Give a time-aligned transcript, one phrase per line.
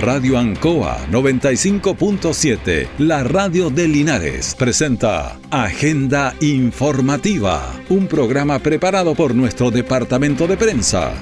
[0.00, 9.72] Radio Ancoa 95.7, la radio de Linares, presenta Agenda Informativa, un programa preparado por nuestro
[9.72, 11.12] departamento de prensa.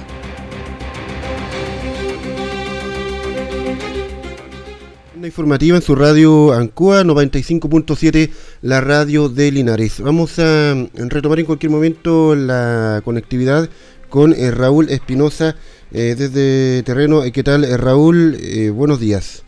[5.25, 8.29] informativa en su radio Ancoa 95.7,
[8.61, 9.99] la radio de Linares.
[9.99, 13.69] Vamos a retomar en cualquier momento la conectividad
[14.09, 15.55] con eh, Raúl Espinosa
[15.91, 17.23] eh, desde terreno.
[17.23, 18.37] Eh, ¿Qué tal, Raúl?
[18.73, 19.43] buenos días.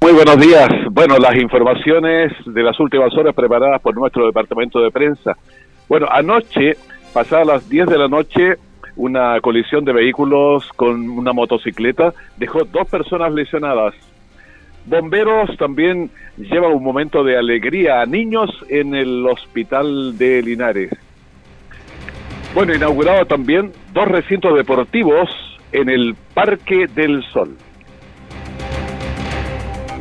[0.00, 0.68] Muy buenos días.
[0.90, 5.36] Bueno, las informaciones de las últimas horas preparadas por nuestro departamento de prensa.
[5.88, 6.76] Bueno, anoche,
[7.12, 8.56] pasadas las 10 de la noche,
[8.96, 13.94] una colisión de vehículos con una motocicleta dejó dos personas lesionadas.
[14.86, 20.90] Bomberos también llevan un momento de alegría a niños en el hospital de Linares.
[22.54, 25.28] Bueno, inaugurado también dos recintos deportivos
[25.72, 27.56] en el Parque del Sol.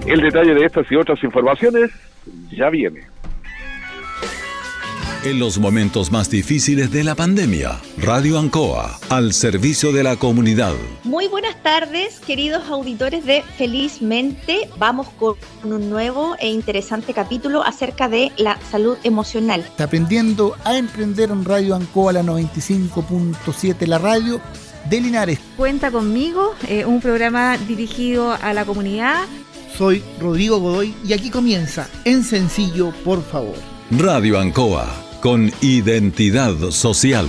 [0.06, 1.92] El detalle de estas y otras informaciones
[2.52, 3.02] ya viene.
[5.24, 10.74] En los momentos más difíciles de la pandemia, Radio Ancoa, al servicio de la comunidad.
[11.04, 14.70] Muy buenas tardes, queridos auditores de Felizmente.
[14.78, 19.62] Vamos con un nuevo e interesante capítulo acerca de la salud emocional.
[19.62, 24.40] Está aprendiendo a emprender en Radio Ancoa, la 95.7, la radio
[24.90, 25.40] de Linares.
[25.56, 29.26] Cuenta conmigo, eh, un programa dirigido a la comunidad.
[29.78, 33.56] Soy Rodrigo Godoy y aquí comienza En Sencillo, por favor.
[33.92, 34.88] Radio Ancoa
[35.22, 37.28] con identidad social.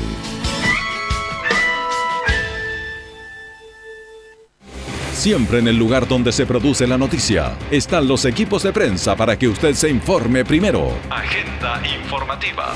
[5.12, 9.36] Siempre en el lugar donde se produce la noticia están los equipos de prensa para
[9.36, 10.92] que usted se informe primero.
[11.10, 12.72] Agenda informativa.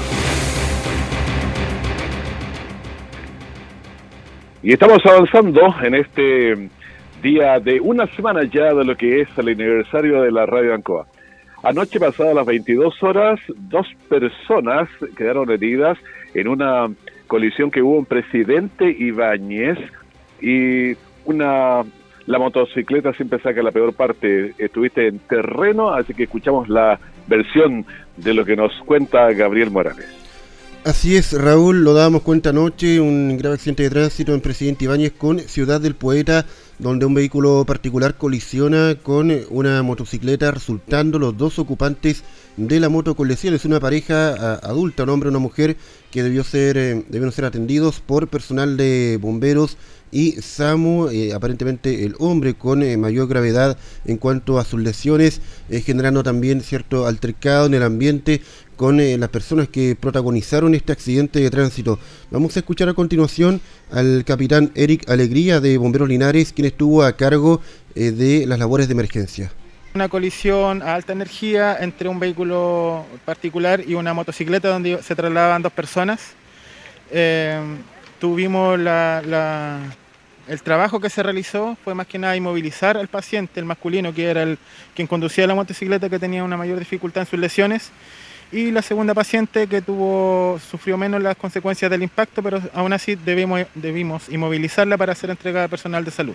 [4.63, 6.69] Y estamos avanzando en este
[7.21, 11.07] día de una semana ya de lo que es el aniversario de la Radio Ancoa.
[11.65, 15.98] Anoche pasada las 22 horas, dos personas quedaron heridas
[16.35, 16.89] en una
[17.27, 19.79] colisión que hubo en Presidente Ibáñez
[20.41, 21.83] y una
[22.27, 24.55] la motocicleta siempre saca la peor parte.
[24.59, 27.85] Estuviste en terreno, así que escuchamos la versión
[28.17, 30.22] de lo que nos cuenta Gabriel Morales.
[30.85, 35.13] Así es, Raúl, lo dábamos cuenta anoche, un grave accidente de tránsito en Presidente Ibáñez
[35.13, 36.45] con Ciudad del Poeta
[36.83, 42.25] donde un vehículo particular colisiona con una motocicleta, resultando los dos ocupantes
[42.57, 43.65] de la moto con.
[43.65, 45.77] Una pareja adulta, un hombre y una mujer,
[46.11, 49.77] que debió ser, eh, debieron ser atendidos por personal de bomberos
[50.12, 55.40] y SAMU, eh, aparentemente el hombre con eh, mayor gravedad en cuanto a sus lesiones,
[55.84, 58.42] generando también cierto altercado en el ambiente
[58.77, 61.98] con las personas que protagonizaron este accidente de tránsito.
[62.30, 67.17] Vamos a escuchar a continuación al capitán Eric Alegría de Bomberos Linares, quien estuvo a
[67.17, 67.61] cargo
[67.94, 69.52] de las labores de emergencia.
[69.94, 75.61] Una colisión a alta energía entre un vehículo particular y una motocicleta donde se trasladaban
[75.61, 76.33] dos personas.
[77.11, 77.61] Eh,
[78.18, 78.79] tuvimos
[80.48, 84.30] el trabajo que se realizó fue más que nada inmovilizar al paciente, el masculino, que
[84.30, 84.58] era el
[84.95, 87.91] quien conducía la motocicleta, que tenía una mayor dificultad en sus lesiones,
[88.51, 93.14] y la segunda paciente que tuvo, sufrió menos las consecuencias del impacto, pero aún así
[93.14, 96.35] debimos, debimos inmovilizarla para ser entregada a personal de salud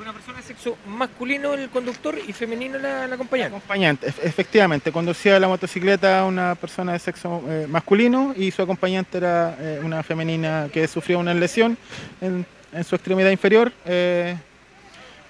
[0.00, 3.56] una persona de sexo masculino el conductor y femenino la, acompañante.
[3.56, 4.92] Acompañante, efectivamente.
[4.92, 10.02] Conducía la motocicleta una persona de sexo eh, masculino y su acompañante era eh, una
[10.02, 11.78] femenina que sufrió una lesión
[12.20, 12.44] en,
[12.82, 14.36] su extremidad inferior, eh,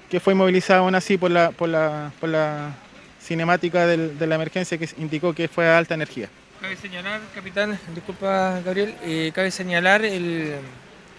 [0.08, 2.72] que fue inmovilizada aún así por la, por la, por la
[3.20, 6.28] cinemática de la emergencia que indicó que fue a alta energía.
[6.60, 8.94] Cabe señalar, capitán, disculpa Gabriel,
[9.34, 10.54] cabe señalar el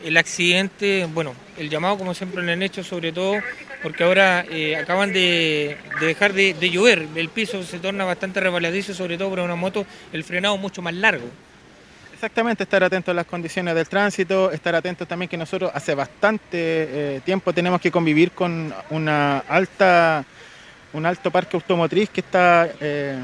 [0.04, 3.40] el accidente, bueno, el llamado como siempre lo han hecho, sobre todo
[3.82, 9.18] porque ahora eh, acaban de, dejar de, llover, el piso se torna bastante rebaladizo, sobre
[9.18, 11.28] todo para una moto, el frenado mucho más largo.
[12.16, 16.48] Exactamente, estar atento a las condiciones del tránsito, estar atentos también que nosotros hace bastante
[16.54, 20.24] eh, tiempo tenemos que convivir con una alta,
[20.94, 22.70] un alto parque automotriz que está...
[22.80, 23.20] Eh,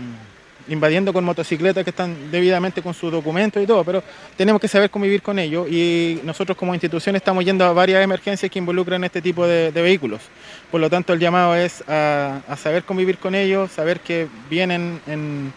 [0.68, 4.04] invadiendo con motocicletas que están debidamente con sus documentos y todo, pero
[4.38, 8.50] tenemos que saber convivir con ellos y nosotros como institución estamos yendo a varias emergencias
[8.51, 10.21] que involucran este tipo de, vehículos.
[10.69, 15.51] Por lo tanto, el llamado es a, saber convivir con ellos, saber que vienen en,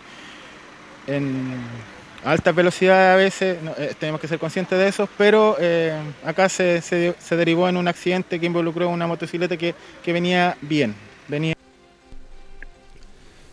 [1.06, 1.60] en
[2.24, 5.92] alta velocidad a veces, eh, tenemos que ser conscientes de eso, pero eh,
[6.24, 10.94] acá se, se, derivó en un accidente que involucró una motocicleta que, que venía bien,
[11.28, 11.54] venía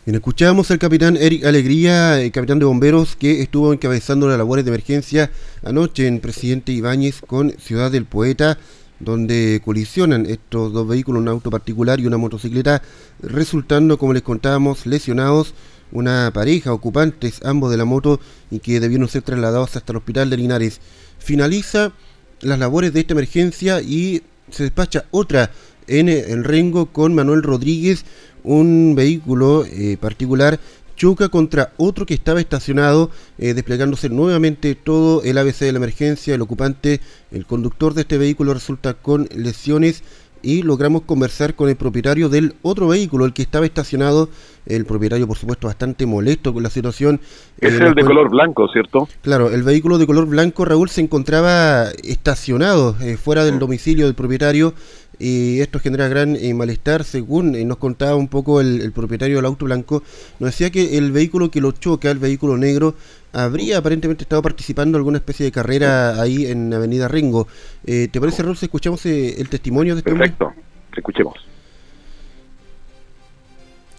[0.04, 4.64] Bien, escuchamos al capitán Eric Alegría, el capitán de bomberos, que estuvo encabezando las labores
[4.64, 5.30] de emergencia
[5.64, 8.58] anoche en Presidente Ibáñez con Ciudad del Poeta,
[8.98, 12.82] donde colisionan estos dos vehículos, un auto particular y una motocicleta,
[13.20, 15.54] resultando, como les contábamos, lesionados
[15.92, 20.30] una pareja, ocupantes ambos de la moto y que debieron ser trasladados hasta el hospital
[20.30, 20.80] de Linares.
[21.18, 21.92] Finaliza
[22.40, 25.50] las labores de esta emergencia y se despacha otra
[25.86, 28.04] en el Rengo con Manuel Rodríguez,
[28.44, 30.58] un vehículo eh, particular
[30.96, 36.34] choca contra otro que estaba estacionado, eh, desplegándose nuevamente todo el ABC de la emergencia.
[36.34, 37.00] El ocupante,
[37.30, 40.02] el conductor de este vehículo resulta con lesiones
[40.42, 44.28] y logramos conversar con el propietario del otro vehículo, el que estaba estacionado.
[44.64, 47.20] El propietario, por supuesto, bastante molesto con la situación.
[47.60, 49.08] Es eh, el de color blanco, ¿cierto?
[49.20, 53.58] Claro, el vehículo de color blanco, Raúl, se encontraba estacionado eh, fuera del mm.
[53.58, 54.74] domicilio del propietario
[55.18, 59.66] y esto genera gran eh, malestar, según nos contaba un poco el, propietario del auto
[59.66, 60.02] blanco,
[60.40, 62.94] nos decía que el vehículo que lo choca, el vehículo negro,
[63.32, 67.48] habría aparentemente estado participando en alguna especie de carrera ahí en Avenida Ringo.
[67.84, 70.52] Eh, ¿Te parece, Raúl, si escuchamos eh, el testimonio de este Perfecto,
[70.96, 71.34] escuchemos.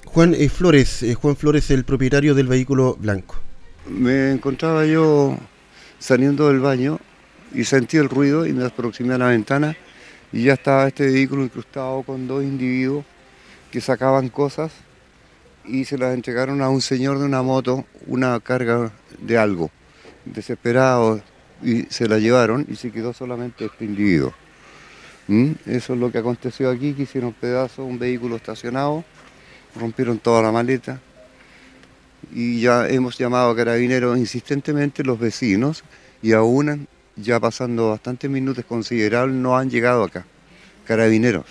[0.06, 3.36] Juan Flores, Juan Flores, el propietario del vehículo blanco.
[3.90, 5.38] Me encontraba yo
[5.98, 7.00] saliendo del baño
[7.54, 9.76] y sentí el ruido y me aproximé a la ventana
[10.32, 13.06] y ya estaba este vehículo incrustado con dos individuos
[13.72, 14.72] que sacaban cosas
[15.66, 19.72] y se las entregaron a un señor de una moto, una carga de algo,
[20.26, 21.22] desesperado,
[21.62, 24.34] y se la llevaron y se quedó solamente este individuo.
[25.28, 25.52] ¿Mm?
[25.66, 29.04] Eso es lo que aconteció aquí, que hicieron pedazos, un vehículo estacionado,
[29.76, 31.00] rompieron toda la maleta
[32.34, 35.84] y ya hemos llamado a carabineros insistentemente los vecinos
[36.22, 40.26] y aún ya pasando bastantes minutos considerables, no han llegado acá,
[40.86, 41.46] carabineros.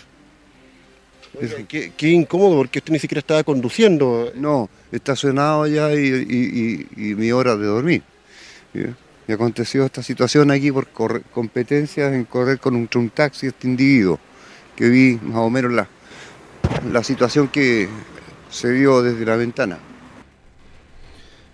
[1.68, 4.32] Qué, incómodo, porque usted ni siquiera estaba conduciendo.
[4.34, 8.02] No, estacionado ya y, mi hora de dormir.
[8.74, 10.88] Y aconteció esta situación aquí por
[11.32, 14.18] competencias en correr con un, un, taxi este individuo,
[14.76, 15.88] que vi más o menos la,
[16.90, 17.88] la situación que
[18.50, 19.78] se vio desde la ventana.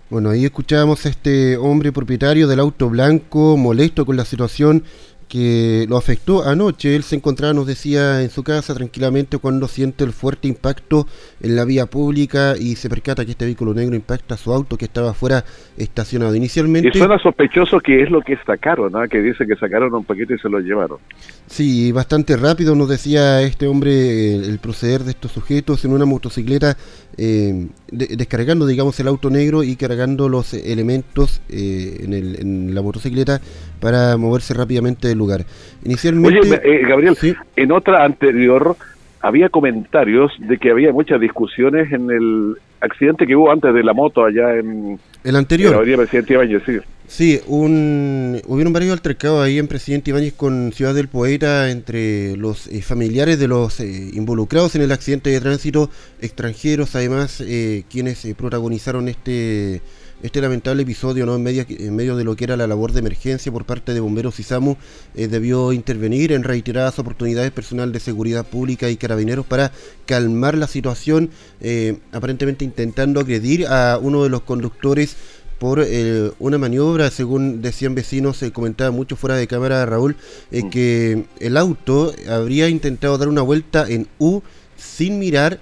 [0.09, 4.83] Bueno, ahí escuchábamos a este hombre propietario del auto blanco, molesto con la situación
[5.29, 6.95] que lo afectó anoche.
[6.95, 11.07] Él se encontraba, nos decía, en su casa tranquilamente cuando siente el fuerte impacto
[11.39, 14.85] en la vía pública y se percata que este vehículo negro impacta su auto que
[14.85, 15.45] estaba fuera
[15.77, 16.35] estacionado.
[16.35, 16.89] Inicialmente...
[16.89, 19.07] Y suena sospechoso que es lo que sacaron, ¿no?
[19.07, 20.97] que dice que sacaron un paquete y se lo llevaron.
[21.45, 26.75] Sí, bastante rápido nos decía este hombre el, proceder de estos sujetos en una motocicleta,
[27.17, 32.81] eh, descargando, digamos, el auto negro y cargando los elementos eh, en, el, en la
[32.81, 33.41] motocicleta
[33.79, 35.45] para moverse rápidamente del lugar.
[35.85, 37.15] Inicialmente, Oye, eh, Gabriel,
[37.55, 38.75] en otra anterior
[39.21, 43.93] había comentarios de que había muchas discusiones en el accidente que hubo antes de la
[43.93, 45.87] moto allá en el anterior.
[45.87, 46.77] En Presidente Ibáñez, sí.
[47.07, 52.67] Sí, un, hubieron varios altercados ahí en Presidente Ibáñez con Ciudad del Poeta entre los
[52.67, 55.89] eh, familiares de los eh, involucrados en el accidente de tránsito,
[56.21, 57.43] extranjeros además,
[57.89, 59.81] quienes protagonizaron este
[60.21, 61.35] este lamentable episodio, ¿no?
[61.35, 63.99] en, medio, en medio de lo que era la labor de emergencia por parte de
[63.99, 64.77] bomberos y SAMU,
[65.15, 69.71] eh, debió intervenir en reiteradas oportunidades personal de seguridad pública y carabineros para
[70.05, 71.29] calmar la situación,
[71.61, 75.15] eh, aparentemente intentando agredir a uno de los conductores
[75.57, 80.15] por eh, una maniobra, según decían vecinos, se comentaba mucho fuera de cámara Raúl,
[80.51, 80.69] mm.
[80.69, 84.41] que el auto habría intentado dar una vuelta en U
[84.77, 85.59] sin mirar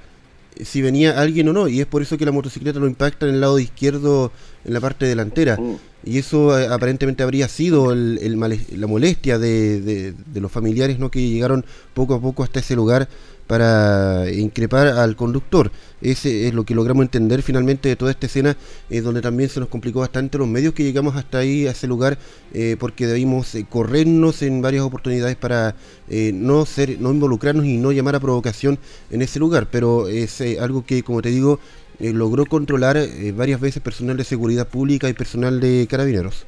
[0.64, 3.36] si venía alguien o no, y es por eso que la motocicleta lo impacta en
[3.36, 4.32] el lado izquierdo,
[4.66, 5.58] en la parte delantera.
[6.04, 11.12] Y eso eh, aparentemente habría sido el, la molestia de, de, los familiares ¿no?
[11.12, 13.10] que llegaron poco a poco hasta ese lugar
[13.48, 15.72] para increpar al conductor.
[16.02, 18.56] Ese es lo que logramos entender finalmente de toda esta escena,
[18.90, 21.88] eh, donde también se nos complicó bastante los medios que llegamos hasta ahí, a ese
[21.88, 22.20] lugar,
[22.54, 25.76] eh, porque debimos eh, corrernos en varias oportunidades para
[26.10, 29.68] no ser, no involucrarnos y no llamar a provocación en ese lugar.
[29.72, 31.60] Pero es algo que, como te digo,
[32.00, 32.98] logró controlar
[33.36, 36.46] varias veces personal de seguridad pública y personal de carabineros.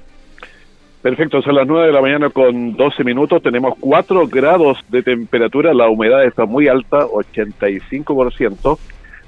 [1.01, 5.73] Perfecto, son las 9 de la mañana con 12 minutos, tenemos 4 grados de temperatura,
[5.73, 8.77] la humedad está muy alta, 85%,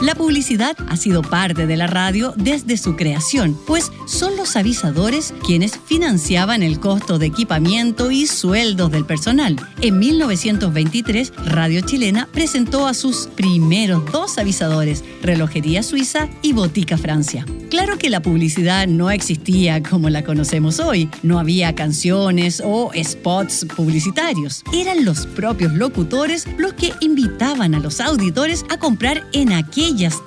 [0.05, 5.33] La publicidad ha sido parte de la radio desde su creación, pues son los avisadores
[5.43, 9.55] quienes financiaban el costo de equipamiento y sueldos del personal.
[9.81, 17.43] En 1923, Radio Chilena presentó a sus primeros dos avisadores, Relojería Suiza y Botica Francia.
[17.71, 23.65] Claro que la publicidad no existía como la conocemos hoy, no había canciones o spots
[23.75, 24.63] publicitarios.
[24.71, 29.51] Eran los propios locutores los que invitaban a los auditores a comprar en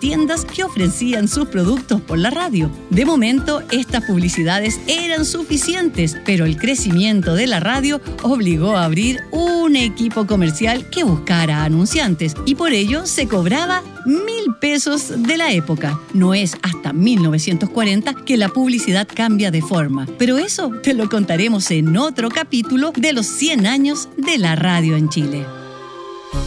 [0.01, 2.71] tiendas que ofrecían sus productos por la radio.
[2.91, 9.21] De momento, estas publicidades eran suficientes, pero el crecimiento de la radio obligó a abrir
[9.31, 15.53] un equipo comercial que buscara anunciantes y por ello se cobraba mil pesos de la
[15.53, 16.01] época.
[16.15, 21.71] No es hasta 1940 que la publicidad cambia de forma, pero eso te lo contaremos
[21.71, 25.58] en otro capítulo de los 100 años de la radio en Chile.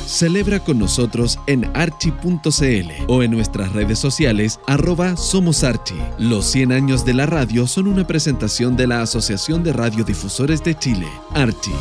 [0.06, 5.96] Celebra con nosotros en archi.cl o en nuestras redes sociales arroba Somos Archi.
[6.18, 10.76] Los 100 años de la radio son una presentación de la Asociación de Radiodifusores de
[10.76, 11.72] Chile, Archi.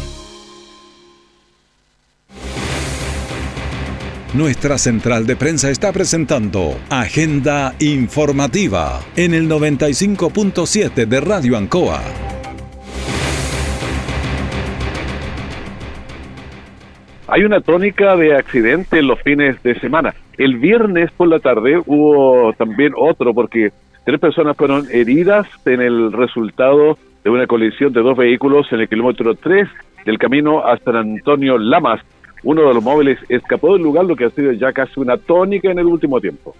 [4.32, 12.29] Nuestra central de prensa está presentando Agenda Informativa en el 95.7 de Radio Ancoa.
[17.32, 20.12] Hay una tónica de accidentes los fines de semana.
[20.36, 23.70] El viernes por la tarde hubo también otro porque
[24.04, 28.88] tres personas fueron heridas en el resultado de una colisión de dos vehículos en el
[28.88, 29.68] kilómetro 3
[30.04, 32.00] del camino a San Antonio Lamas.
[32.42, 35.70] Uno de los móviles escapó del lugar, lo que ha sido ya casi una tónica
[35.70, 36.56] en el último tiempo.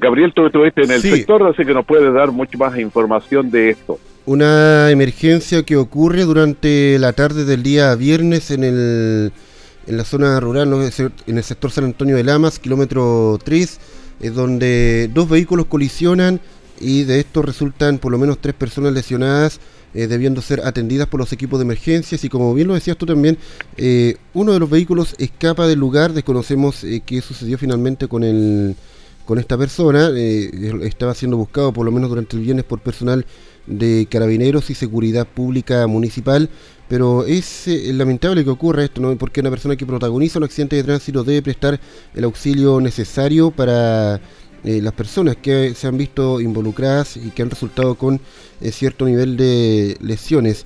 [0.00, 3.70] Gabriel, tú estuviste en el sector, así que nos puedes dar mucha más información de
[3.70, 3.98] esto.
[4.26, 9.32] Una emergencia que ocurre durante la tarde del día viernes en, el,
[9.86, 10.90] en la zona rural,
[11.26, 13.78] en el sector San Antonio de Lamas, kilómetro 3,
[14.20, 16.40] es donde dos vehículos colisionan
[16.80, 19.60] y de esto resultan por lo menos tres personas lesionadas,
[19.94, 22.24] eh, debiendo ser atendidas por los equipos de emergencias.
[22.24, 23.38] Y como bien lo decías tú también,
[23.76, 28.74] eh, uno de los vehículos escapa del lugar, desconocemos eh, qué sucedió finalmente con el
[29.24, 30.10] con esta persona,
[30.82, 33.26] estaba siendo buscado por lo menos durante el viernes por personal
[33.66, 36.48] de carabineros y seguridad pública municipal,
[36.88, 39.16] pero es eh, lamentable que ocurra esto, ¿no?
[39.16, 41.80] porque una persona que protagoniza un accidente de tránsito debe prestar
[42.14, 44.20] el auxilio necesario para
[44.64, 48.20] eh, las personas que se han visto involucradas y que han resultado con
[48.60, 50.64] eh, cierto nivel de lesiones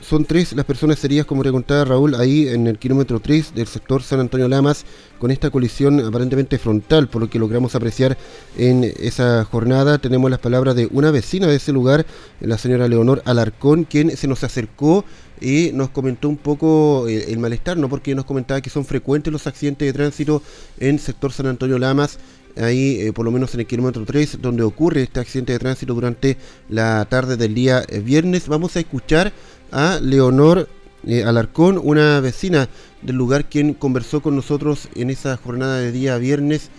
[0.00, 3.66] son tres las personas heridas, como te contaba Raúl, ahí en el kilómetro 3 del
[3.66, 4.84] sector San Antonio Lamas,
[5.18, 8.16] con esta colisión aparentemente frontal, por lo que logramos apreciar
[8.56, 9.98] en esa jornada.
[9.98, 12.06] Tenemos las palabras de una vecina de ese lugar,
[12.40, 15.04] la señora Leonor Alarcón, quien se nos acercó
[15.40, 17.88] y nos comentó un poco el, eh, el malestar, ¿no?
[17.88, 20.42] porque nos comentaba que son frecuentes los accidentes de tránsito
[20.78, 22.18] en sector San Antonio Lamas
[22.60, 25.94] ahí eh, por lo menos en el kilómetro 3, donde ocurre este accidente de tránsito
[25.94, 26.36] durante
[26.68, 28.48] la tarde del día eh, viernes.
[28.48, 29.32] Vamos a escuchar
[29.72, 30.68] a Leonor
[31.06, 32.68] eh, Alarcón, una vecina
[33.02, 36.70] del lugar, quien conversó con nosotros en esa jornada de día viernes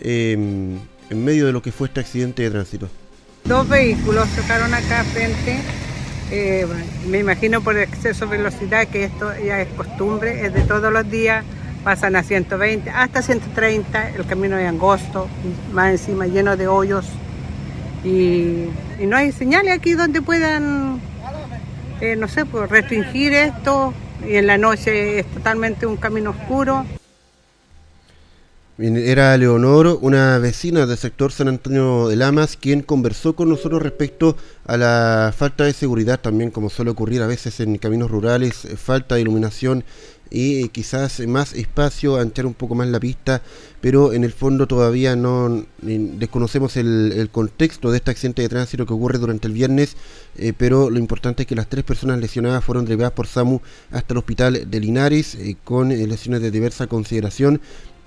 [0.00, 0.78] em,
[1.10, 2.88] en medio de lo que fue este accidente de tránsito.
[3.44, 5.60] Dos vehículos chocaron acá frente,
[7.08, 11.10] me imagino por exceso de velocidad, que esto ya es costumbre, es de todos los
[11.10, 11.44] días
[11.84, 15.28] pasan a 120, hasta 130, el camino es angosto,
[15.72, 17.06] más encima lleno de hoyos
[18.04, 18.66] y,
[19.00, 21.00] no hay señales aquí donde puedan,
[22.00, 23.94] eh, no sé, pues restringir esto
[24.26, 26.86] y en la noche es totalmente un camino oscuro.
[28.78, 34.38] Era Leonor, una vecina del sector San Antonio de Lamas, quien conversó con nosotros respecto
[34.64, 39.16] a la falta de seguridad también, como suele ocurrir a veces en caminos rurales, falta
[39.16, 39.84] de iluminación
[40.30, 43.42] y quizás más espacio, anchar un poco más la pista,
[43.80, 48.92] pero en el fondo todavía no desconocemos el, contexto de este accidente de tránsito que
[48.92, 49.96] ocurre durante el viernes,
[50.38, 53.60] eh, pero lo importante es que las tres personas lesionadas fueron llevadas por SAMU
[53.92, 57.60] hasta el hospital de Linares eh, con eh, lesiones de diversa consideración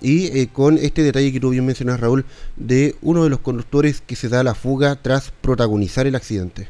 [0.05, 2.25] y con este detalle que tú bien mencionas Raúl
[2.57, 6.67] de uno de los conductores que se da la fuga tras protagonizar el accidente.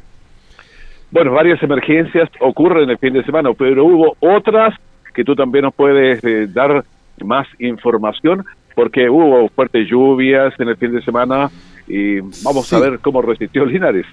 [1.09, 4.75] Bueno, varias emergencias ocurren el fin de semana, pero hubo otras
[5.13, 6.83] que tú también nos puedes eh, dar
[7.23, 11.49] más información, porque hubo fuertes lluvias en el fin de semana
[11.87, 14.05] y vamos a ver cómo resistió Linares.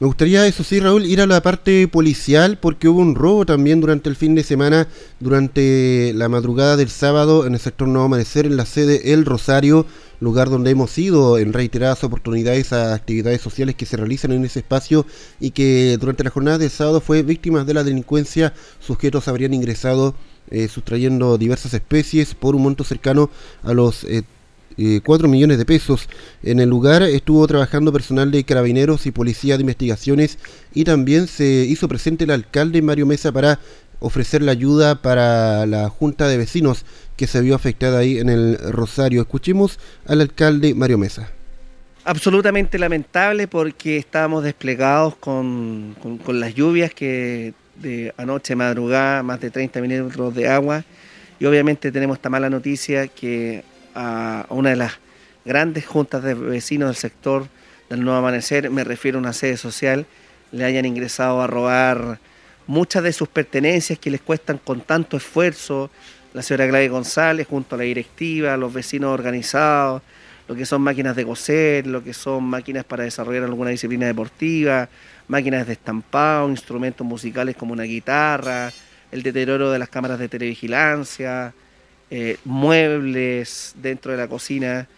[0.00, 3.80] Me gustaría, eso sí, Raúl, ir a la parte policial porque hubo un robo también
[3.80, 4.86] durante el fin de semana,
[5.18, 9.86] durante la madrugada del sábado en el sector Nuevo Amanecer, en la sede El Rosario,
[10.20, 14.60] lugar donde hemos ido en reiteradas oportunidades a actividades sociales que se realizan en ese
[14.60, 15.04] espacio
[15.40, 18.54] y que durante la jornada del sábado fue víctimas de la delincuencia.
[18.78, 20.14] Sujetos habrían ingresado
[20.50, 23.30] eh, sustrayendo diversas especies por un monto cercano
[23.62, 24.22] a los eh,
[25.04, 26.08] 4 eh, millones de pesos.
[26.42, 30.38] En el lugar estuvo trabajando personal de carabineros y policía de investigaciones
[30.72, 33.58] y también se hizo presente el alcalde Mario Mesa para
[34.00, 36.84] ofrecer la ayuda para la junta de vecinos
[37.16, 39.22] que se vio afectada ahí en el Rosario.
[39.22, 41.32] Escuchemos al alcalde Mario Mesa.
[42.04, 49.50] Absolutamente lamentable porque estábamos desplegados con, con las lluvias que de anoche madrugada, más de
[49.50, 50.84] 30 minutos de agua.
[51.40, 53.62] Y obviamente tenemos esta mala noticia que
[53.94, 54.92] a una de las
[55.44, 57.46] grandes juntas de vecinos del sector
[57.88, 60.06] del Nuevo Amanecer, me refiero a una sede social,
[60.52, 62.18] le hayan ingresado a robar
[62.66, 65.90] muchas de sus pertenencias que les cuestan con tanto esfuerzo,
[66.34, 70.02] la señora Gladys González junto a la directiva, los vecinos organizados,
[70.46, 74.88] lo que son máquinas de coser, lo que son máquinas para desarrollar alguna disciplina deportiva,
[75.28, 78.72] máquinas de estampado, instrumentos musicales como una guitarra,
[79.12, 81.54] el deterioro de las cámaras de televigilancia,
[82.10, 84.88] eh, muebles dentro de la cocina.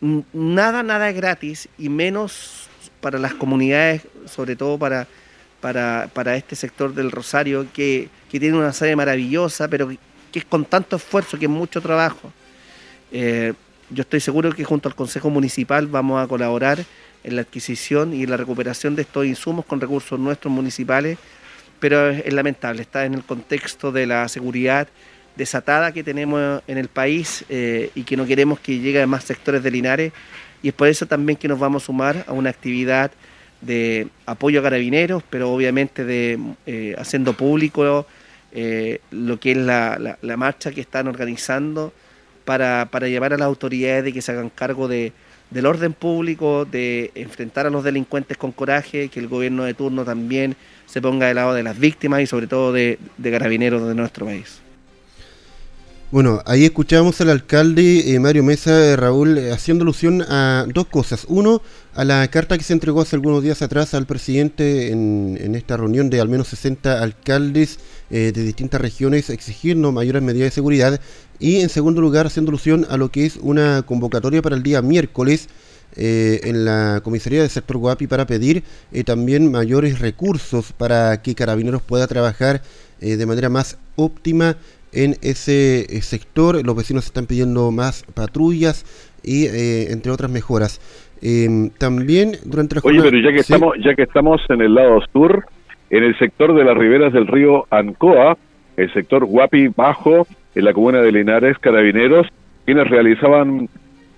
[0.00, 2.68] Nada, nada es gratis y menos
[3.00, 5.06] para las comunidades, sobre todo para,
[5.60, 9.88] para, este sector del Rosario, que, tiene una sede maravillosa, pero
[10.32, 12.32] que, es con tanto esfuerzo, que es mucho trabajo.
[13.12, 13.52] Eh,
[13.90, 16.78] yo estoy seguro que junto al Consejo Municipal vamos a colaborar
[17.24, 21.18] en la adquisición y en la recuperación de estos insumos con recursos nuestros municipales,
[21.78, 24.88] pero es lamentable, está en el contexto de la seguridad
[25.36, 29.24] desatada que tenemos en el país eh, y que no queremos que llegue a más
[29.24, 30.12] sectores de Linares
[30.62, 33.10] y es por eso también que nos vamos a sumar a una actividad
[33.60, 38.06] de apoyo a carabineros, pero obviamente de eh, haciendo público
[38.52, 41.92] eh, lo que es la, marcha que están organizando
[42.44, 45.12] para, para, llevar a las autoridades de que se hagan cargo de,
[45.50, 50.04] del orden público, de enfrentar a los delincuentes con coraje, que el gobierno de turno
[50.04, 53.94] también se ponga del lado de las víctimas y sobre todo de, de carabineros de
[53.94, 54.60] nuestro país.
[56.12, 60.88] Bueno, ahí escuchamos al alcalde eh, Mario Mesa, eh, Raúl, eh, haciendo alusión a dos
[60.88, 61.24] cosas.
[61.28, 61.62] Uno,
[61.94, 66.10] a la carta que se entregó hace algunos días atrás al presidente en, esta reunión
[66.10, 67.78] de al menos 60 alcaldes
[68.10, 71.00] de distintas regiones exigiendo mayores medidas de seguridad.
[71.40, 74.82] Y en segundo lugar, haciendo alusión a lo que es una convocatoria para el día
[74.82, 75.48] miércoles
[75.96, 78.62] en la comisaría del sector Guapi para pedir
[79.04, 82.62] también mayores recursos para que Carabineros pueda trabajar
[83.00, 84.56] de manera más óptima
[84.92, 86.64] en ese eh, sector.
[86.64, 88.84] Los vecinos están pidiendo más patrullas
[89.22, 90.80] y eh, entre otras mejoras.
[91.22, 95.00] Em, también durante la Oye, pero ya que estamos ya que estamos en el lado
[95.12, 95.44] sur,
[95.90, 98.38] en el sector de las riberas del río Ancoa,
[98.76, 102.26] el sector Guapi Bajo, en la comuna de Linares, carabineros,
[102.64, 103.68] quienes realizaban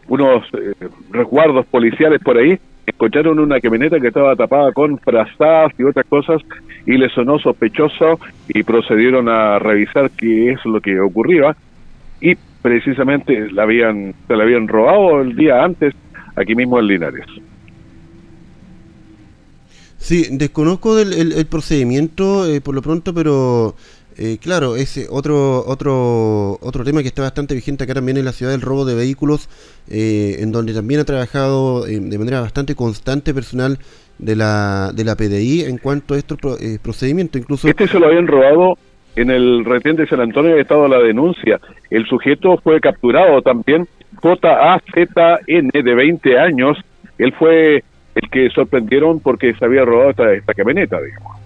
[0.09, 0.75] unos eh,
[1.11, 6.43] resguardos policiales por ahí, encontraron una camioneta que estaba tapada con frazadas y otras cosas
[6.87, 8.19] y le sonó sospechoso
[8.49, 11.57] y procedieron a revisar qué es lo que ocurría
[12.21, 15.95] y precisamente la habían, se la habían robado el día antes
[16.37, 17.27] aquí mismo en Linares.
[19.99, 23.77] Sí, desconozco del, el, procedimiento eh, por lo pronto, pero
[24.19, 28.33] eh, claro, ese otro otro otro tema que está bastante vigente acá también en la
[28.33, 29.49] ciudad del robo de vehículos,
[29.91, 33.79] eh, en donde también ha trabajado eh, de manera bastante constante personal
[34.19, 36.39] de la de la PDI en cuanto a estos
[36.83, 37.41] procedimientos.
[37.41, 38.77] Incluso este se lo habían robado
[39.17, 41.61] en el retén de San Antonio, ha estado la denuncia.
[41.91, 43.87] El sujeto fue capturado también,
[44.23, 46.79] JAZN de 20 años.
[47.19, 51.39] Él fue el que sorprendieron porque se había robado esta, esta camioneta, digamos.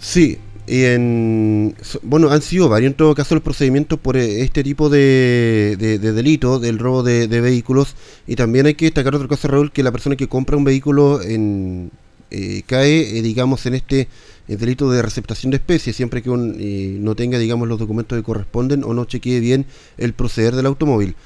[0.00, 0.38] Sí,
[0.72, 5.76] en, bueno, han sido varios en todo caso los procedimientos por eh, este tipo de,
[5.76, 7.96] de, delito, del robo de, vehículos.
[8.28, 11.22] Y también hay que destacar otra cosa, Raúl, que la persona que compra un vehículo
[11.22, 11.90] en,
[12.30, 14.06] eh, cae, eh, digamos, en este
[14.46, 18.94] delito de receptación de especies, siempre que no tenga, digamos, los documentos que corresponden o
[18.94, 19.66] no chequee bien
[19.98, 21.16] el proceder del automóvil.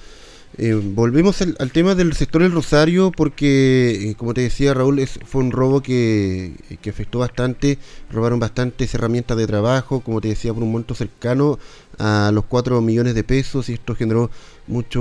[0.57, 5.19] Eh, volvemos al, tema del sector del Rosario porque, eh, como te decía Raúl, es,
[5.25, 7.77] fue un robo que, que, afectó bastante,
[8.09, 11.59] robaron bastantes herramientas de trabajo, como te decía, por un monto cercano
[11.99, 14.31] a los 4 millones de pesos y esto generó
[14.69, 15.01] mucho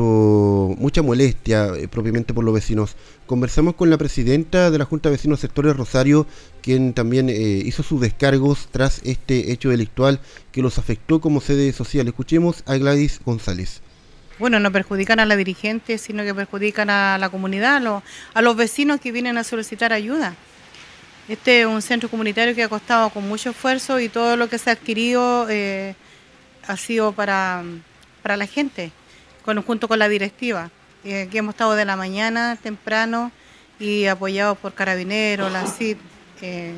[0.78, 2.96] mucha molestia eh, propiamente por los vecinos.
[3.28, 6.26] Conversamos con la presidenta de la Junta de Vecinos Sectores Rosario,
[6.62, 10.20] quien también hizo sus descargos tras este hecho delictual
[10.52, 12.08] que los afectó como sede social.
[12.08, 13.82] Escuchemos a Gladys González
[14.40, 18.02] bueno, no perjudican a la dirigente, sino que perjudican a la comunidad,
[18.34, 20.36] a los, vecinos que vienen a solicitar ayuda.
[21.30, 24.58] Este es un centro comunitario que ha costado con mucho esfuerzo y todo lo que
[24.58, 25.96] se ha adquirido eh,
[26.68, 27.64] ha sido para,
[28.22, 28.92] para la gente,
[29.66, 30.70] junto con la directiva.
[31.06, 33.32] Eh, aquí hemos estado de la mañana temprano
[33.80, 35.98] y apoyados por Carabineros, la CID
[36.42, 36.74] eh,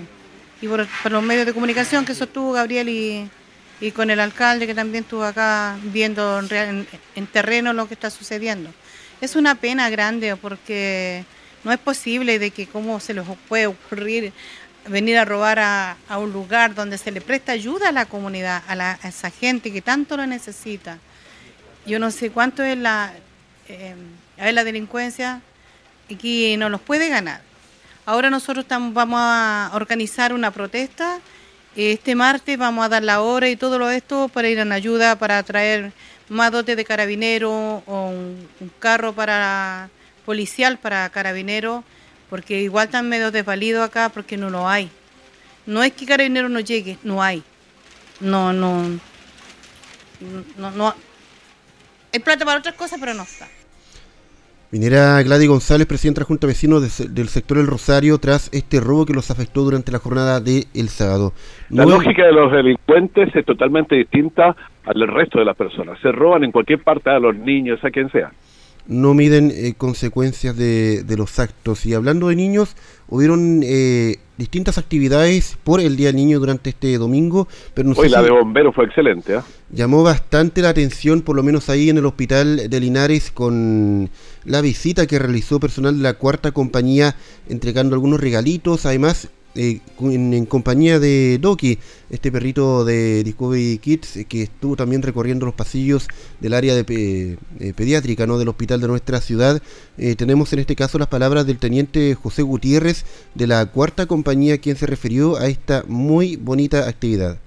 [0.61, 3.29] y por, por los medios de comunicación que sostuvo Gabriel y,
[3.85, 7.93] y con el alcalde que también estuvo acá viendo en, en- en terreno lo que
[7.93, 8.69] está sucediendo.
[9.21, 11.23] Es una pena grande porque
[11.63, 14.33] no es posible de que cómo se les puede ocurrir
[14.87, 18.75] venir a robar a, un lugar donde se le presta ayuda a la comunidad, a,
[18.75, 20.97] la- esa gente que tanto lo necesita.
[21.85, 23.13] Yo no sé cuánto es la,
[23.67, 23.95] eh,
[24.39, 25.41] a la delincuencia
[26.19, 27.41] que no los puede ganar.
[28.07, 31.19] Ahora nosotros estamos, vamos a organizar una protesta.
[31.75, 35.17] Este martes vamos a dar la hora y todo lo esto para ir en ayuda,
[35.17, 35.91] para traer
[36.29, 38.47] más dotes de carabinero o un,
[38.79, 39.89] carro para
[40.25, 41.83] policial para carabinero,
[42.29, 44.89] porque igual están medio desvalidos acá porque no lo hay.
[45.65, 47.43] No es que carabinero no llegue, no hay.
[48.21, 48.81] No, no,
[50.57, 50.95] no, no.
[52.13, 53.49] Hay plata para otras cosas, pero no está.
[54.75, 58.53] Minera Gladys González, presidenta de la Junta de Vecinos de del sector El Rosario, tras
[58.53, 61.31] este robo que los afectó durante la jornada del sábado.
[61.69, 65.97] La lógica de los delincuentes es totalmente distinta al resto de las personas.
[66.01, 68.33] Se roban en cualquier parte a los niños, a quien sea.
[68.87, 71.85] No miden eh, consecuencias de, de los actos.
[71.85, 72.75] Y hablando de niños,
[73.07, 78.01] hubieron eh, distintas actividades por el Día del Niño durante este domingo, pero no sé
[78.01, 79.35] Hoy la si de bomberos fue excelente.
[79.35, 79.43] ¿ah?
[79.71, 84.09] llamó bastante la atención, por lo menos ahí en el hospital de Linares, con
[84.43, 87.15] la visita que realizó personal de la cuarta compañía
[87.49, 94.25] entregando algunos regalitos, además eh, en, compañía de Doki, este perrito de Discovery Kids, eh,
[94.25, 96.09] que estuvo también recorriendo los pasillos
[96.41, 97.37] del área eh,
[97.73, 98.37] pediátrica ¿no?
[98.37, 99.61] del hospital de nuestra ciudad.
[100.17, 104.75] Tenemos en este caso las palabras del teniente José Gutiérrez de la cuarta compañía, quien
[104.75, 107.37] se refirió a esta muy bonita actividad.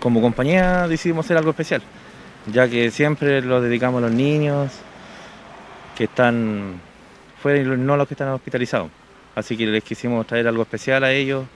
[0.00, 1.82] como compañía decidimos hacer algo especial,
[2.52, 4.70] ya que siempre lo dedicamos a los niños
[5.96, 6.80] que están
[7.42, 8.99] fuera y no a los que están hospitalizados.
[9.34, 11.46] Así que les quisimos traer algo especial a ellos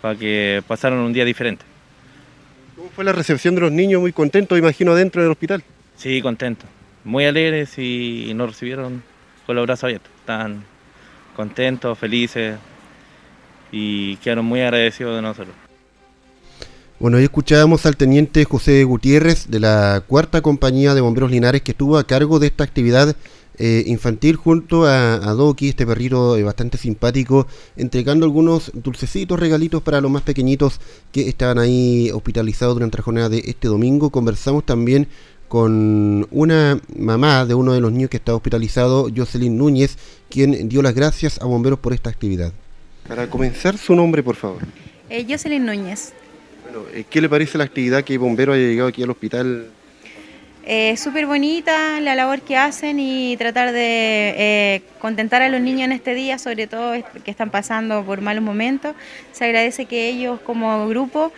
[0.00, 1.64] para que pasaran un día diferente.
[2.76, 4.00] ¿Cómo fue la recepción de los niños?
[4.00, 5.62] Muy contentos, imagino, dentro del hospital.
[5.96, 6.68] Sí, contentos,
[7.04, 9.02] muy alegres y nos recibieron
[9.46, 10.10] con los brazos abiertos.
[10.20, 10.64] Están
[11.36, 12.56] contentos, felices
[13.72, 15.54] y quedaron muy agradecidos de nosotros.
[16.98, 21.70] Bueno, ahí escuchábamos al teniente José Gutiérrez de la cuarta compañía de bomberos Linares que
[21.70, 23.16] estuvo a cargo de esta actividad
[23.62, 27.46] eh, infantil junto a, a Doki, este perrito eh, bastante simpático,
[27.76, 30.80] entregando algunos dulcecitos, regalitos para los más pequeñitos
[31.12, 34.08] que estaban ahí hospitalizados durante la jornada de este domingo.
[34.08, 35.08] Conversamos también
[35.46, 39.98] con una mamá de uno de los niños que estaba hospitalizado, Jocelyn Núñez,
[40.30, 42.54] quien dio las gracias a bomberos por esta actividad.
[43.06, 44.62] Para comenzar, su nombre, por favor.
[45.10, 46.14] Eh, Jocelyn Núñez.
[46.64, 49.66] Bueno, ¿qué le parece la actividad que Bombero haya llegado aquí al hospital?
[50.66, 55.82] Eh, Súper bonita la labor que hacen y tratar de eh, contentar a los niños
[55.82, 56.92] en este día, sobre todo
[57.24, 58.94] que están pasando por malos momentos.
[59.32, 61.32] Se agradece que ellos como grupo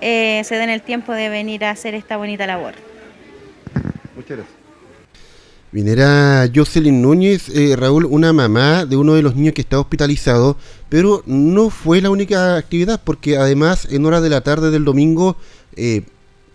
[0.00, 2.74] eh, se den el tiempo de venir a hacer esta bonita labor.
[4.14, 4.60] Muchas gracias.
[5.72, 10.56] Vinera Jocelyn Núñez, eh, Raúl, una mamá de uno de los niños que está hospitalizado,
[10.88, 15.36] pero no fue la única actividad, porque además en horas de la tarde del domingo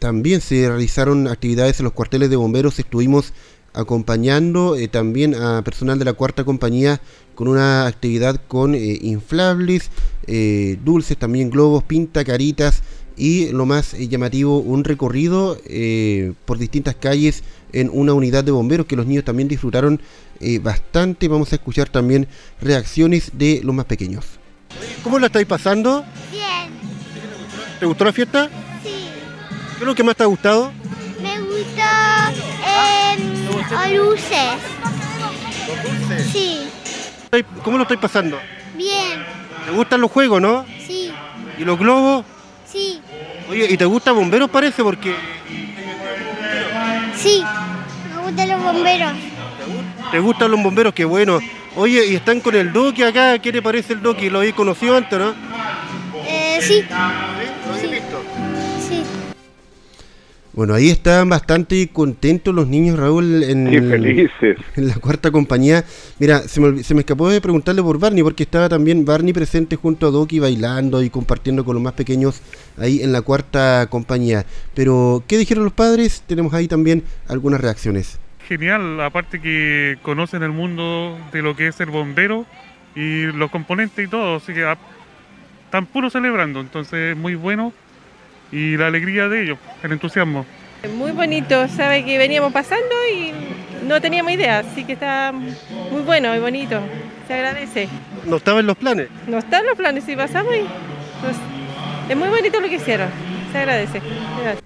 [0.06, 3.34] también se realizaron actividades en los cuarteles de bomberos, estuvimos
[3.74, 7.02] acompañando eh, también a personal de la cuarta compañía
[7.34, 9.90] con una actividad con eh, inflables,
[10.28, 12.84] eh, dulces, también globos, pinta caritas
[13.18, 18.52] y lo más eh, llamativo, un recorrido eh, por distintas calles en una unidad de
[18.52, 20.00] bomberos que los niños también disfrutaron
[20.40, 21.28] eh, bastante.
[21.28, 22.28] Vamos a escuchar también
[22.62, 24.24] reacciones de los más pequeños.
[25.04, 26.06] ¿Cómo la estáis pasando?
[26.32, 26.70] Bien,
[27.80, 28.52] ¿Te gustó la fiesta?
[29.78, 30.72] ¿Qué es lo que más te ha gustado?
[31.22, 31.82] Me gustó
[32.66, 33.18] eh,
[33.96, 34.40] luces.
[36.32, 36.68] Sí,
[37.64, 38.40] ¿Cómo lo estáis pasando?
[38.76, 39.24] bien,
[39.66, 40.66] ¿Te gustan los juegos, no?
[40.86, 41.12] sí,
[41.58, 42.26] ¿Y los globos?
[42.72, 43.02] sí,
[43.50, 44.84] Oye, ¿y te gusta bomberos parece?
[44.84, 45.16] Porque
[47.16, 47.44] sí.
[48.14, 49.12] Me gustan los bomberos.
[50.12, 51.40] te gustan los bomberos, qué bueno.
[51.76, 54.30] Oye, y están con el Doki acá, ¿qué te parece el Doki?
[54.30, 55.34] Lo habéis conocido antes, ¿no?
[56.28, 56.60] Eh.
[56.62, 56.86] Sí.
[60.56, 64.58] Bueno, ahí estaban bastante contentos los niños, Raúl, en, Sí, felices.
[64.78, 65.84] en la cuarta compañía.
[66.18, 69.76] Mira, se me, se me escapó de preguntarle por Barney, porque estaba también Barney presente
[69.76, 72.42] junto a Doki bailando y compartiendo con los más pequeños
[72.78, 74.46] ahí en la cuarta compañía.
[74.74, 76.24] Pero, ¿qué dijeron los padres?
[76.26, 78.18] Tenemos ahí también algunas reacciones.
[78.48, 82.46] Genial, aparte que conocen el mundo de lo que es el bombero
[82.96, 84.66] y los componentes y todo, así que
[85.66, 87.74] están puro celebrando, entonces es muy bueno
[88.52, 90.46] y la alegría de ellos, el entusiasmo.
[90.96, 93.32] Muy bonito, sabe que veníamos pasando y
[93.88, 95.34] no teníamos idea, así que está
[95.92, 96.80] muy bueno y bonito,
[97.28, 97.88] se agradece.
[98.26, 99.10] ¿No estaba en los planes?
[99.28, 100.62] No están los planes, sí pasamos y
[101.22, 101.36] pues,
[102.10, 103.10] es muy bonito lo que hicieron,
[103.52, 104.02] se agradece.
[104.42, 104.64] Gracias.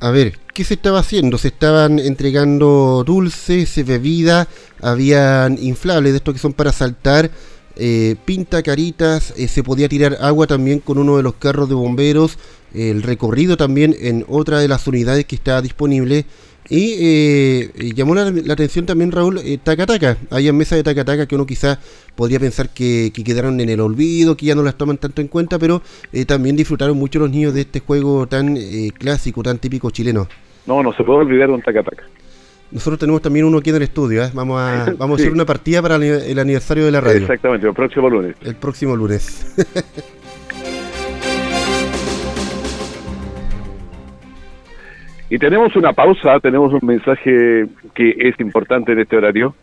[0.00, 1.38] A ver, ¿qué se estaba haciendo?
[1.38, 4.46] Se estaban entregando dulces, bebidas,
[4.80, 7.30] habían inflables de estos que son para saltar,
[7.74, 11.74] eh, pinta caritas, eh, se podía tirar agua también con uno de los carros de
[11.74, 12.38] bomberos,
[12.74, 16.24] el recorrido también en otra de las unidades que está disponible.
[16.70, 20.18] Y eh, llamó la, la, atención también, Raúl, eh, Takataka.
[20.30, 21.78] Hay mesas de Takataka que uno quizás
[22.14, 25.28] podría pensar que, que, quedaron en el olvido, que ya no las toman tanto en
[25.28, 25.80] cuenta, pero
[26.12, 30.28] eh, también disfrutaron mucho los niños de este juego tan eh, clásico, tan típico chileno.
[30.66, 32.02] No, no se puede olvidar un Takataka.
[32.70, 34.30] Nosotros tenemos también uno aquí en el estudio, ¿eh?
[34.34, 35.22] vamos a vamos sí.
[35.22, 37.22] a hacer una partida para el aniversario de la radio.
[37.22, 38.36] Exactamente, el próximo lunes.
[38.42, 39.54] El próximo lunes.
[45.30, 49.54] Y tenemos una pausa, tenemos un mensaje que es importante en este horario.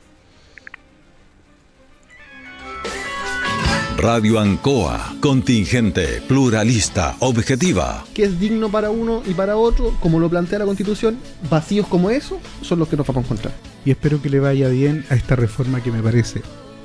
[3.98, 8.04] Radio Ancoa, contingente, pluralista, objetiva.
[8.14, 11.18] Que es digno para uno y para otro, como lo plantea la Constitución,
[11.50, 13.54] vacíos como eso son los que nos vamos a encontrar.
[13.84, 16.42] Y espero que le vaya bien a esta reforma que me parece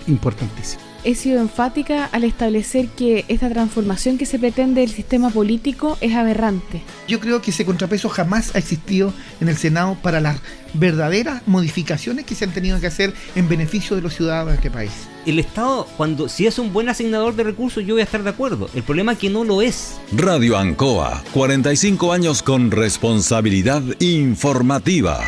[0.06, 5.96] importantísima he sido enfática al establecer que esta transformación que se pretende del sistema político
[6.00, 6.82] es aberrante.
[7.08, 10.40] Yo creo que ese contrapeso jamás ha existido en el Senado para las
[10.74, 14.70] verdaderas modificaciones que se han tenido que hacer en beneficio de los ciudadanos de este
[14.70, 14.92] país.
[15.26, 18.30] El Estado, cuando si es un buen asignador de recursos, yo voy a estar de
[18.30, 18.70] acuerdo.
[18.74, 19.98] El problema es que no lo es.
[20.12, 25.20] Radio Ancoa, 45 años con responsabilidad informativa.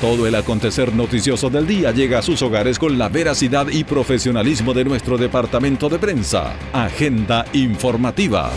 [0.00, 4.74] Todo el acontecer noticioso del día llega a sus hogares con la veracidad y profesionalismo
[4.74, 6.54] de nuestro departamento de prensa.
[6.74, 8.50] Agenda informativa.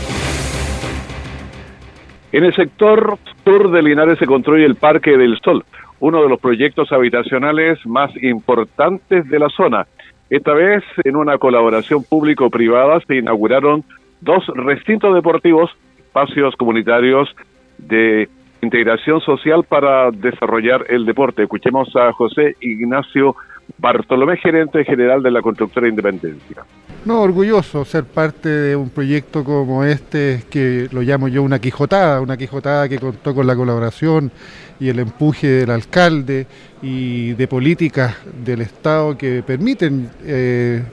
[2.34, 5.63] En el sector sur de Linares se construye el Parque del Sol,
[6.02, 9.88] uno de los proyectos habitacionales más importantes de la zona.
[10.30, 13.86] Esta vez, en una colaboración público-privada, se inauguraron
[14.19, 17.34] dos recintos deportivos, espacios comunitarios
[17.78, 18.28] de
[18.62, 21.43] integración social para desarrollar el deporte.
[21.43, 23.36] Escuchemos a José Ignacio
[23.78, 26.63] Bartolomé, gerente general de la constructora Independencia.
[27.06, 32.19] No, orgulloso ser parte de un proyecto como este, que lo llamo yo una quijotada,
[32.19, 34.32] una quijotada que contó con la colaboración
[34.80, 36.45] y el empuje del alcalde
[36.82, 40.84] y de políticas del Estado que permiten eh,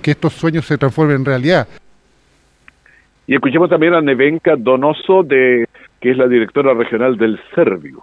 [0.00, 1.68] que estos sueños se transformen en realidad.
[3.26, 5.66] Y escuchemos también a Nevenka Donoso de
[6.04, 8.02] que es la directora regional del Servio.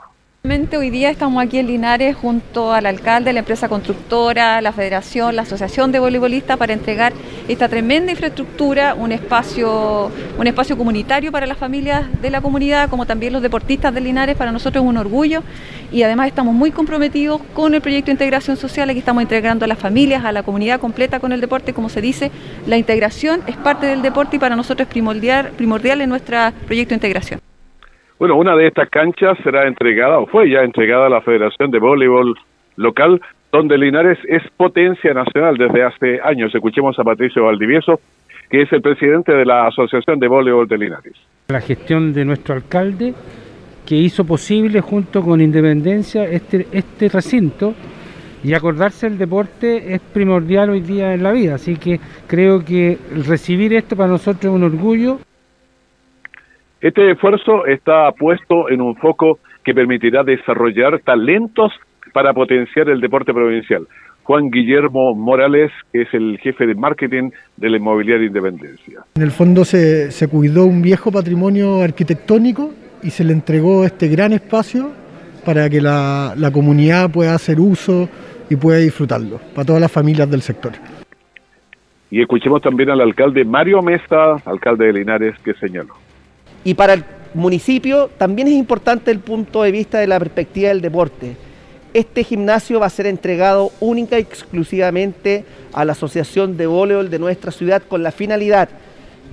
[0.75, 5.43] Hoy día estamos aquí en Linares junto al alcalde, la empresa constructora, la federación, la
[5.43, 7.13] asociación de voleibolistas para entregar
[7.47, 10.09] esta tremenda infraestructura, un espacio,
[10.39, 14.35] un espacio comunitario para las familias de la comunidad, como también los deportistas de Linares,
[14.35, 15.43] para nosotros es un orgullo
[15.91, 19.67] y además estamos muy comprometidos con el proyecto de integración social, aquí estamos integrando a
[19.67, 22.31] las familias, a la comunidad completa con el deporte, como se dice,
[22.65, 26.89] la integración es parte del deporte y para nosotros es primordial, primordial en nuestro proyecto
[26.89, 27.50] de integración.
[28.21, 31.79] Bueno, una de estas canchas será entregada, o fue ya entregada a la Federación de
[31.79, 32.37] Voleibol
[32.75, 33.19] Local,
[33.51, 36.53] donde Linares es potencia nacional desde hace años.
[36.53, 37.99] Escuchemos a Patricio Valdivieso,
[38.51, 41.13] que es el presidente de la Asociación de Voleibol de Linares.
[41.47, 43.15] La gestión de nuestro alcalde,
[43.87, 47.73] que hizo posible junto con Independencia este, este recinto,
[48.43, 52.99] y acordarse del deporte es primordial hoy día en la vida, así que creo que
[53.25, 55.17] recibir esto para nosotros es un orgullo.
[56.81, 61.71] Este esfuerzo está puesto en un foco que permitirá desarrollar talentos
[62.11, 63.87] para potenciar el deporte provincial.
[64.23, 69.01] Juan Guillermo Morales, que es el jefe de marketing de la inmobiliaria Independencia.
[69.13, 72.71] En el fondo se, se cuidó un viejo patrimonio arquitectónico
[73.03, 74.89] y se le entregó este gran espacio
[75.45, 78.09] para que la, la comunidad pueda hacer uso
[78.49, 80.71] y pueda disfrutarlo, para todas las familias del sector.
[82.09, 85.93] Y escuchemos también al alcalde Mario Mesa, alcalde de Linares, que señaló.
[86.63, 90.81] Y para el municipio también es importante el punto de vista de la perspectiva del
[90.81, 91.35] deporte.
[91.93, 95.43] Este gimnasio va a ser entregado única y exclusivamente
[95.73, 98.69] a la Asociación de Voleibol de nuestra ciudad con la finalidad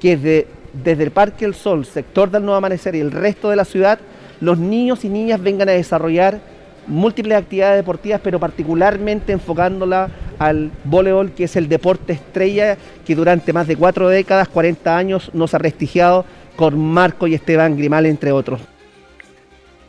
[0.00, 3.56] que de, desde el Parque del Sol, sector del Nuevo Amanecer y el resto de
[3.56, 3.98] la ciudad,
[4.40, 6.40] los niños y niñas vengan a desarrollar
[6.88, 13.52] múltiples actividades deportivas, pero particularmente enfocándola al voleibol, que es el deporte estrella que durante
[13.52, 16.24] más de cuatro décadas, 40 años, nos ha prestigiado
[16.58, 18.60] con Marco y Esteban Grimal, entre otros.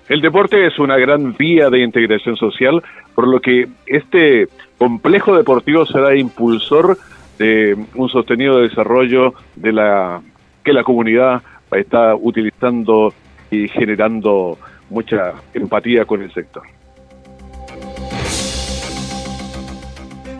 [0.08, 2.84] El deporte es una gran vía de integración social,
[3.15, 6.95] por lo que este complejo deportivo será impulsor
[7.39, 10.21] de un sostenido desarrollo de la
[10.63, 13.15] que la comunidad está utilizando
[13.49, 14.60] y generando
[14.91, 16.62] mucha empatía con el sector.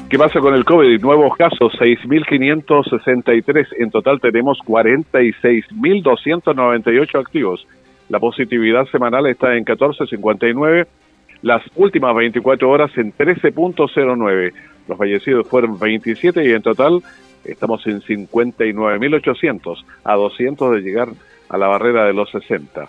[0.10, 1.00] ¿Qué pasa con el COVID?
[1.02, 3.68] Nuevos casos, 6.563.
[3.78, 7.68] En total tenemos 46.298 activos.
[8.10, 10.88] La positividad semanal está en 14.59.
[11.44, 14.52] Las últimas 24 horas en 13.09.
[14.88, 17.04] Los fallecidos fueron 27 y en total
[17.46, 21.10] estamos en 59.800, a 200 de llegar
[21.50, 22.88] a la barrera de los 60.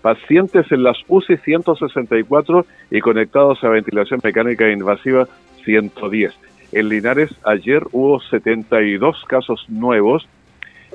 [0.00, 5.28] Pacientes en las UCI 164 y conectados a ventilación mecánica invasiva
[5.66, 6.32] 110.
[6.72, 10.26] En Linares ayer hubo 72 casos nuevos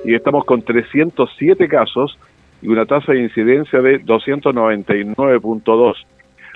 [0.03, 2.17] y estamos con 307 casos
[2.61, 5.95] y una tasa de incidencia de 299.2.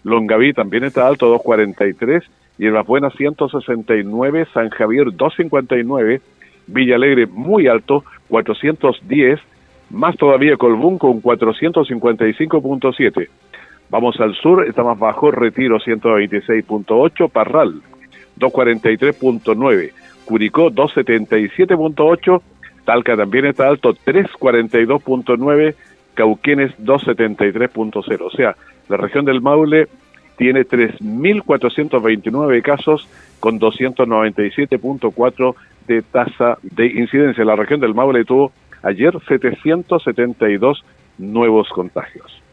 [0.03, 2.23] Longaví también está alto, 243,
[2.57, 6.21] y en Las Buenas 169, San Javier 259,
[6.67, 9.39] Villa Alegre muy alto, 410,
[9.89, 13.27] más todavía Colbún con 455.7.
[13.89, 17.81] Vamos al sur, está más bajo, Retiro 126.8, Parral
[18.39, 19.91] 243.9,
[20.25, 22.41] Curicó 277.8,
[22.85, 25.75] Talca también está alto 342.9,
[26.13, 28.21] Cauquenes 273.0.
[28.21, 28.55] O sea,
[28.87, 29.87] la región del Maule
[30.37, 33.07] tiene 3.429 casos
[33.39, 35.55] con 297.4
[35.87, 37.45] de tasa de incidencia.
[37.45, 38.51] La región del Maule tuvo
[38.83, 40.83] ayer 772
[41.17, 42.44] nuevos contagios.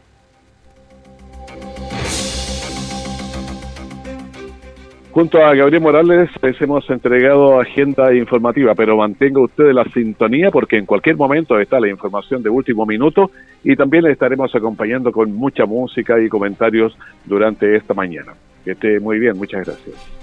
[5.13, 10.75] Junto a Gabriel Morales les hemos entregado agenda informativa, pero mantenga usted la sintonía porque
[10.79, 13.29] en cualquier momento está la información de último minuto
[13.63, 18.33] y también le estaremos acompañando con mucha música y comentarios durante esta mañana.
[18.65, 20.22] Que esté muy bien, muchas gracias.